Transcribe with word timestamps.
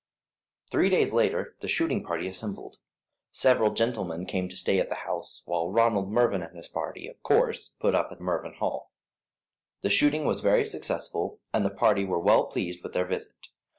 Three 0.71 0.89
days 0.89 1.13
later 1.13 1.55
the 1.59 1.67
shooting 1.67 2.03
party 2.03 2.27
assembled. 2.27 2.79
Several 3.29 3.69
gentlemen 3.71 4.25
came 4.25 4.49
to 4.49 4.55
stay 4.55 4.79
at 4.79 4.89
the 4.89 4.95
house, 5.05 5.43
while 5.45 5.69
Ronald 5.69 6.09
Mervyn 6.11 6.41
and 6.41 6.57
his 6.57 6.67
party, 6.67 7.07
of 7.07 7.21
course, 7.21 7.73
put 7.79 7.93
up 7.93 8.11
at 8.11 8.19
Mervyn 8.19 8.55
Hall. 8.55 8.91
The 9.81 9.91
shooting 9.91 10.25
was 10.25 10.39
very 10.39 10.65
successful, 10.65 11.39
and 11.53 11.63
the 11.63 11.69
party 11.69 12.03
were 12.03 12.17
well 12.17 12.45
pleased 12.45 12.81
with 12.81 12.93
their 12.93 13.05
visit. 13.05 13.49